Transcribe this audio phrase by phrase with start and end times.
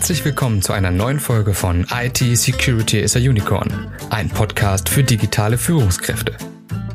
[0.00, 5.04] Herzlich willkommen zu einer neuen Folge von IT Security is a Unicorn, ein Podcast für
[5.04, 6.38] digitale Führungskräfte.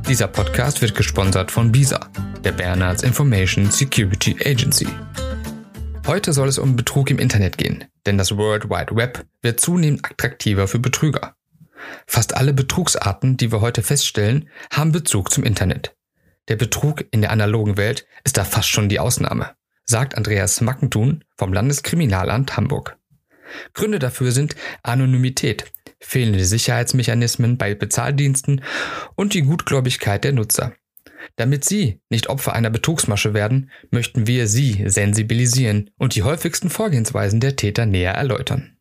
[0.10, 2.10] Dieser Podcast wird gesponsert von BISA,
[2.44, 4.88] der Bernards Information Security Agency.
[6.08, 10.04] Heute soll es um Betrug im Internet gehen, denn das World Wide Web wird zunehmend
[10.04, 11.36] attraktiver für Betrüger.
[12.08, 15.96] Fast alle Betrugsarten, die wir heute feststellen, haben Bezug zum Internet.
[16.48, 19.52] Der Betrug in der analogen Welt ist da fast schon die Ausnahme
[19.86, 22.98] sagt Andreas Mackentun vom Landeskriminalamt Hamburg.
[23.74, 28.64] Gründe dafür sind Anonymität, fehlende Sicherheitsmechanismen bei Bezahldiensten
[29.16, 30.74] und die Gutgläubigkeit der Nutzer.
[31.38, 37.40] Damit Sie nicht Opfer einer Betrugsmasche werden, möchten wir Sie sensibilisieren und die häufigsten Vorgehensweisen
[37.40, 38.78] der Täter näher erläutern.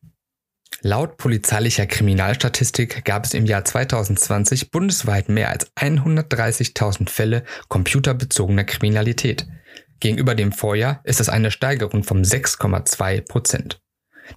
[0.82, 9.46] Laut polizeilicher Kriminalstatistik gab es im Jahr 2020 bundesweit mehr als 130.000 Fälle computerbezogener Kriminalität.
[10.00, 13.80] Gegenüber dem Vorjahr ist es eine Steigerung von 6,2 Prozent.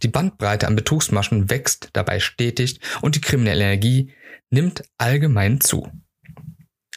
[0.03, 4.13] Die Bandbreite an Betrugsmaschen wächst dabei stetig und die kriminelle Energie
[4.49, 5.91] nimmt allgemein zu.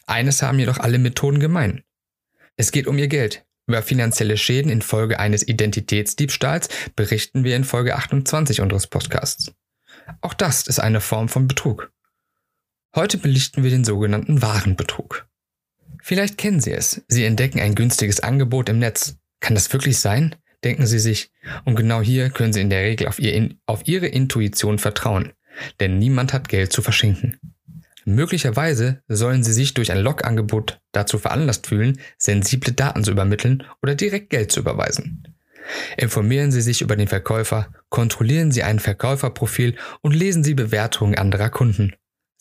[0.07, 1.85] Eines haben jedoch alle Methoden gemein.
[2.57, 3.45] Es geht um ihr Geld.
[3.67, 9.53] Über finanzielle Schäden infolge eines Identitätsdiebstahls berichten wir in Folge 28 unseres Podcasts.
[10.21, 11.93] Auch das ist eine Form von Betrug.
[12.97, 15.30] Heute belichten wir den sogenannten Warenbetrug.
[16.03, 17.03] Vielleicht kennen Sie es.
[17.09, 19.17] Sie entdecken ein günstiges Angebot im Netz.
[19.41, 20.35] Kann das wirklich sein?
[20.65, 21.31] Denken Sie sich.
[21.65, 25.33] Und genau hier können Sie in der Regel auf, ihr, auf Ihre Intuition vertrauen.
[25.79, 27.39] Denn niemand hat Geld zu verschenken.
[28.05, 33.95] Möglicherweise sollen Sie sich durch ein Logangebot dazu veranlasst fühlen, sensible Daten zu übermitteln oder
[33.95, 35.25] direkt Geld zu überweisen.
[35.97, 41.51] Informieren Sie sich über den Verkäufer, kontrollieren Sie ein Verkäuferprofil und lesen Sie Bewertungen anderer
[41.51, 41.93] Kunden.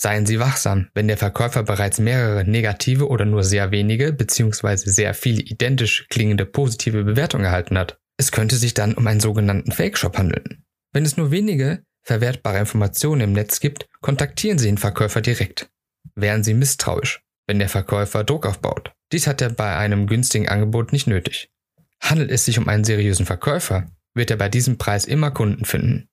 [0.02, 4.78] Seien Sie wachsam, wenn der Verkäufer bereits mehrere negative oder nur sehr wenige bzw.
[4.78, 8.00] sehr viele identisch klingende positive Bewertungen erhalten hat.
[8.16, 10.64] Es könnte sich dann um einen sogenannten Fake-Shop handeln.
[10.94, 15.70] Wenn es nur wenige verwertbare Informationen im Netz gibt, kontaktieren Sie den Verkäufer direkt.
[16.16, 18.94] Wären Sie misstrauisch, wenn der Verkäufer Druck aufbaut.
[19.12, 21.50] Dies hat er bei einem günstigen Angebot nicht nötig.
[22.02, 26.08] Handelt es sich um einen seriösen Verkäufer, wird er bei diesem Preis immer Kunden finden.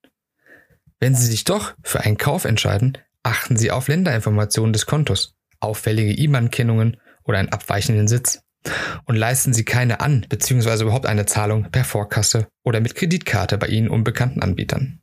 [0.98, 6.16] Wenn Sie sich doch für einen Kauf entscheiden, Achten Sie auf Länderinformationen des Kontos, auffällige
[6.16, 8.44] IBAN-Kennungen oder einen abweichenden Sitz.
[9.04, 10.84] Und leisten Sie keine an bzw.
[10.84, 15.00] überhaupt eine Zahlung per Vorkasse oder mit Kreditkarte bei Ihnen unbekannten Anbietern.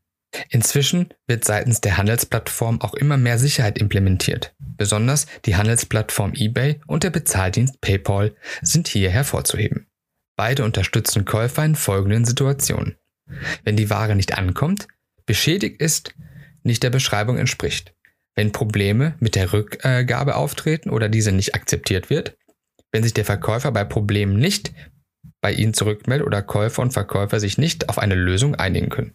[0.47, 4.56] Inzwischen wird seitens der Handelsplattform auch immer mehr Sicherheit implementiert.
[4.57, 9.88] Besonders die Handelsplattform eBay und der Bezahldienst PayPal sind hier hervorzuheben.
[10.38, 12.95] Beide unterstützen Käufer in folgenden Situationen.
[13.66, 14.88] Wenn die Ware nicht ankommt,
[15.25, 16.16] beschädigt ist,
[16.63, 17.94] nicht der Beschreibung entspricht
[18.35, 22.38] wenn Probleme mit der Rückgabe auftreten oder diese nicht akzeptiert wird,
[22.91, 24.73] wenn sich der Verkäufer bei Problemen nicht
[25.41, 29.13] bei Ihnen zurückmeldet oder Käufer und Verkäufer sich nicht auf eine Lösung einigen können.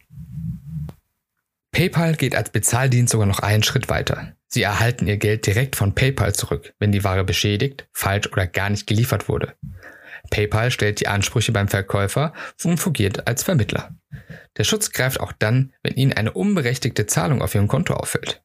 [1.72, 4.34] PayPal geht als Bezahldienst sogar noch einen Schritt weiter.
[4.48, 8.70] Sie erhalten ihr Geld direkt von PayPal zurück, wenn die Ware beschädigt, falsch oder gar
[8.70, 9.54] nicht geliefert wurde.
[10.30, 12.32] PayPal stellt die Ansprüche beim Verkäufer
[12.64, 13.94] und fungiert als Vermittler.
[14.56, 18.42] Der Schutz greift auch dann, wenn Ihnen eine unberechtigte Zahlung auf Ihrem Konto auffällt.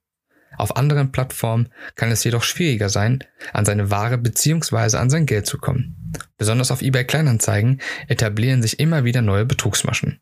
[0.58, 4.98] Auf anderen Plattformen kann es jedoch schwieriger sein, an seine Ware bzw.
[4.98, 6.14] an sein Geld zu kommen.
[6.38, 10.20] Besonders auf eBay Kleinanzeigen etablieren sich immer wieder neue Betrugsmaschen.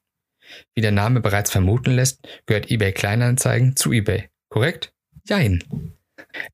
[0.74, 4.30] Wie der Name bereits vermuten lässt, gehört eBay Kleinanzeigen zu eBay.
[4.50, 4.94] Korrekt?
[5.28, 5.64] Jein.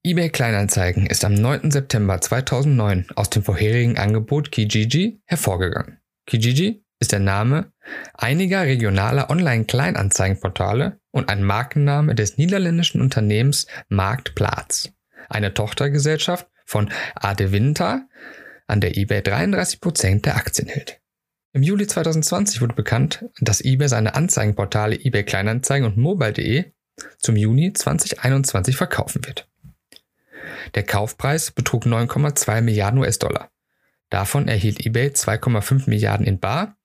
[0.03, 1.71] eBay Kleinanzeigen ist am 9.
[1.71, 5.99] September 2009 aus dem vorherigen Angebot Kijiji hervorgegangen.
[6.25, 7.71] Kijiji ist der Name
[8.13, 14.91] einiger regionaler Online-Kleinanzeigenportale und ein Markenname des niederländischen Unternehmens Marktplaats,
[15.29, 18.07] eine Tochtergesellschaft von Adevinta,
[18.67, 20.99] an der eBay 33% der Aktien hält.
[21.53, 26.65] Im Juli 2020 wurde bekannt, dass eBay seine Anzeigenportale eBay Kleinanzeigen und Mobile.de
[27.17, 29.49] zum Juni 2021 verkaufen wird.
[30.75, 33.49] Der Kaufpreis betrug 9,2 Milliarden US-Dollar.
[34.09, 36.77] Davon erhielt eBay 2,5 Milliarden in Bar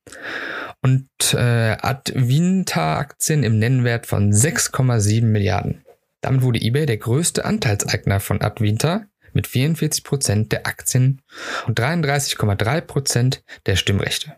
[0.82, 5.84] und äh, Advinta-Aktien im Nennwert von 6,7 Milliarden.
[6.20, 11.23] Damit wurde eBay der größte Anteilseigner von Advinta mit 44 Prozent der Aktien
[11.67, 14.37] und 33,3 Prozent der Stimmrechte.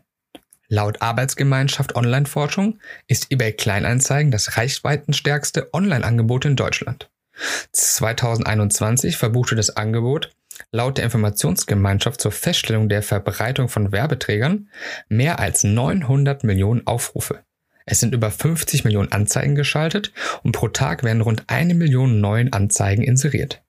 [0.68, 7.10] Laut Arbeitsgemeinschaft Online-Forschung ist eBay Kleinanzeigen das reichweitenstärkste Online-Angebot in Deutschland.
[7.72, 10.30] 2021 verbuchte das Angebot
[10.72, 14.68] laut der Informationsgemeinschaft zur Feststellung der Verbreitung von Werbeträgern
[15.08, 17.40] mehr als 900 Millionen Aufrufe.
[17.86, 20.12] Es sind über 50 Millionen Anzeigen geschaltet
[20.42, 23.62] und pro Tag werden rund eine Million neuen Anzeigen inseriert.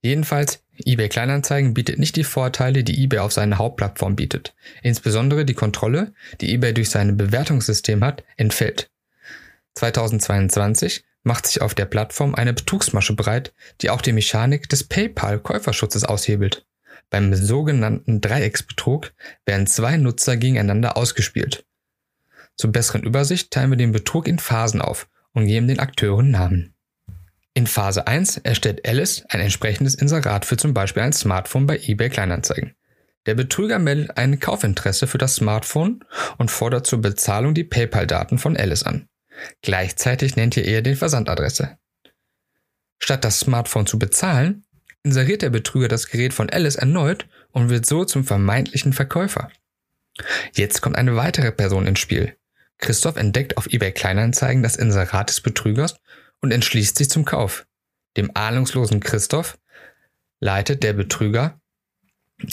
[0.00, 4.54] Jedenfalls, eBay Kleinanzeigen bietet nicht die Vorteile, die eBay auf seiner Hauptplattform bietet.
[4.82, 8.90] Insbesondere die Kontrolle, die eBay durch sein Bewertungssystem hat, entfällt.
[9.74, 16.04] 2022 macht sich auf der Plattform eine Betrugsmasche breit, die auch die Mechanik des PayPal-Käuferschutzes
[16.04, 16.66] aushebelt.
[17.10, 19.12] Beim sogenannten Dreiecksbetrug
[19.44, 21.64] werden zwei Nutzer gegeneinander ausgespielt.
[22.56, 26.74] Zur besseren Übersicht teilen wir den Betrug in Phasen auf und geben den Akteuren Namen.
[27.54, 32.08] In Phase 1 erstellt Alice ein entsprechendes Inserat für zum Beispiel ein Smartphone bei eBay
[32.08, 32.74] Kleinanzeigen.
[33.26, 36.04] Der Betrüger meldet ein Kaufinteresse für das Smartphone
[36.38, 39.06] und fordert zur Bezahlung die PayPal-Daten von Alice an.
[39.62, 41.78] Gleichzeitig nennt ihr eher den Versandadresse.
[42.98, 44.64] Statt das Smartphone zu bezahlen,
[45.02, 49.50] inseriert der Betrüger das Gerät von Alice erneut und wird so zum vermeintlichen Verkäufer.
[50.54, 52.36] Jetzt kommt eine weitere Person ins Spiel.
[52.78, 55.96] Christoph entdeckt auf eBay Kleinanzeigen das Inserat des Betrügers
[56.40, 57.66] und entschließt sich zum Kauf.
[58.16, 59.58] Dem ahnungslosen Christoph
[60.40, 61.60] leitet der Betrüger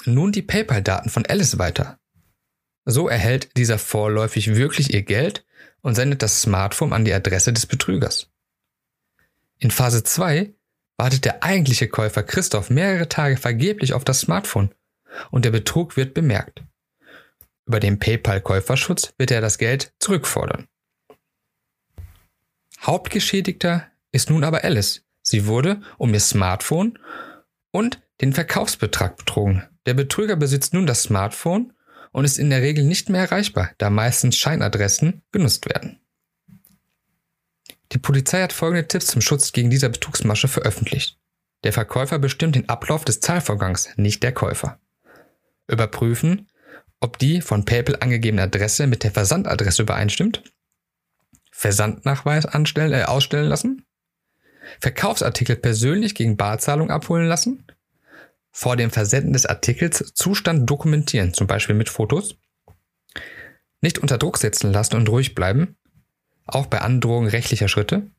[0.05, 1.99] nun die PayPal-Daten von Alice weiter.
[2.85, 5.45] So erhält dieser vorläufig wirklich ihr Geld
[5.81, 8.29] und sendet das Smartphone an die Adresse des Betrügers.
[9.57, 10.53] In Phase 2
[10.97, 14.73] wartet der eigentliche Käufer Christoph mehrere Tage vergeblich auf das Smartphone
[15.31, 16.63] und der Betrug wird bemerkt.
[17.65, 20.67] Über den PayPal-Käuferschutz wird er das Geld zurückfordern.
[22.81, 25.05] Hauptgeschädigter ist nun aber Alice.
[25.21, 26.97] Sie wurde um ihr Smartphone
[27.71, 29.67] und den Verkaufsbetrag betrogen.
[29.85, 31.73] Der Betrüger besitzt nun das Smartphone
[32.11, 35.99] und ist in der Regel nicht mehr erreichbar, da meistens Scheinadressen genutzt werden.
[37.91, 41.17] Die Polizei hat folgende Tipps zum Schutz gegen diese Betrugsmasche veröffentlicht.
[41.63, 44.79] Der Verkäufer bestimmt den Ablauf des Zahlvorgangs, nicht der Käufer.
[45.67, 46.47] Überprüfen,
[46.99, 50.43] ob die von PayPal angegebene Adresse mit der Versandadresse übereinstimmt.
[51.51, 53.85] Versandnachweis anstellen, äh, ausstellen lassen.
[54.79, 57.65] Verkaufsartikel persönlich gegen Barzahlung abholen lassen
[58.51, 62.35] vor dem Versenden des Artikels Zustand dokumentieren, zum Beispiel mit Fotos,
[63.81, 65.77] nicht unter Druck setzen lassen und ruhig bleiben,
[66.45, 68.09] auch bei Androhung rechtlicher Schritte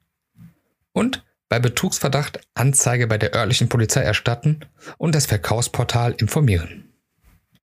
[0.92, 4.60] und bei Betrugsverdacht Anzeige bei der örtlichen Polizei erstatten
[4.98, 6.90] und das Verkaufsportal informieren.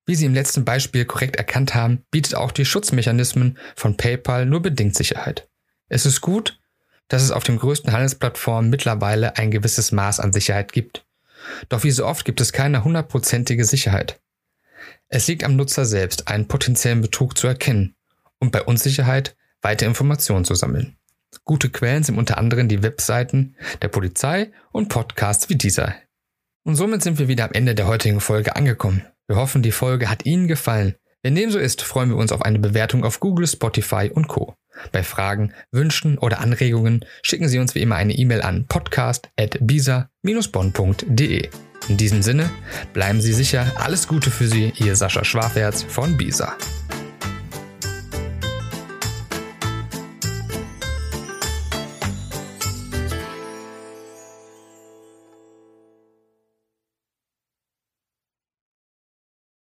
[0.05, 4.61] Wie Sie im letzten Beispiel korrekt erkannt haben, bietet auch die Schutzmechanismen von PayPal nur
[4.61, 5.49] bedingt Sicherheit.
[5.89, 6.59] Es ist gut,
[7.07, 11.06] dass es auf den größten Handelsplattformen mittlerweile ein gewisses Maß an Sicherheit gibt.
[11.69, 14.19] Doch wie so oft gibt es keine hundertprozentige Sicherheit.
[15.09, 17.95] Es liegt am Nutzer selbst, einen potenziellen Betrug zu erkennen
[18.39, 20.97] und bei Unsicherheit weitere Informationen zu sammeln.
[21.43, 25.95] Gute Quellen sind unter anderem die Webseiten der Polizei und Podcasts wie dieser.
[26.63, 29.05] Und somit sind wir wieder am Ende der heutigen Folge angekommen.
[29.27, 30.95] Wir hoffen, die Folge hat Ihnen gefallen.
[31.21, 34.55] Wenn dem so ist, freuen wir uns auf eine Bewertung auf Google, Spotify und Co.
[34.91, 41.49] Bei Fragen, Wünschen oder Anregungen schicken Sie uns wie immer eine E-Mail an podcast.bisa-bonn.de.
[41.89, 42.49] In diesem Sinne,
[42.93, 46.55] bleiben Sie sicher, alles Gute für Sie, Ihr Sascha Schwafherz von Bisa.